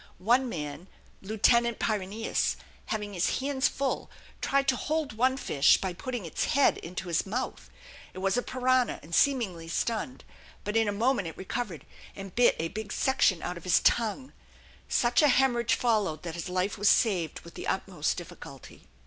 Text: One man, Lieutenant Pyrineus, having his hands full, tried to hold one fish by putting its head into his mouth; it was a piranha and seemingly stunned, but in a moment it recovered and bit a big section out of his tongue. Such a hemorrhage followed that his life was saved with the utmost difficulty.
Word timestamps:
One 0.17 0.49
man, 0.49 0.87
Lieutenant 1.21 1.77
Pyrineus, 1.77 2.55
having 2.87 3.13
his 3.13 3.37
hands 3.37 3.67
full, 3.67 4.09
tried 4.41 4.67
to 4.69 4.75
hold 4.75 5.13
one 5.13 5.37
fish 5.37 5.77
by 5.79 5.93
putting 5.93 6.25
its 6.25 6.45
head 6.45 6.79
into 6.79 7.07
his 7.07 7.27
mouth; 7.27 7.69
it 8.11 8.17
was 8.17 8.35
a 8.35 8.41
piranha 8.41 8.99
and 9.03 9.13
seemingly 9.13 9.67
stunned, 9.67 10.23
but 10.63 10.75
in 10.75 10.87
a 10.87 10.91
moment 10.91 11.27
it 11.27 11.37
recovered 11.37 11.85
and 12.15 12.33
bit 12.33 12.55
a 12.57 12.69
big 12.69 12.91
section 12.91 13.43
out 13.43 13.57
of 13.57 13.63
his 13.63 13.79
tongue. 13.79 14.33
Such 14.89 15.21
a 15.21 15.27
hemorrhage 15.27 15.75
followed 15.75 16.23
that 16.23 16.33
his 16.33 16.49
life 16.49 16.79
was 16.79 16.89
saved 16.89 17.41
with 17.41 17.53
the 17.53 17.67
utmost 17.67 18.17
difficulty. 18.17 18.87